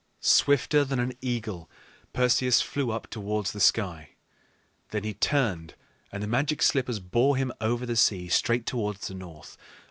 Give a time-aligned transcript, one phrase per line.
[0.23, 1.69] Swifter than an eagle,
[2.11, 4.15] Perseus flew up towards the sky.
[4.89, 5.75] Then he turned,
[6.11, 9.57] and the Magic Slippers bore him over the sea straight towards the north.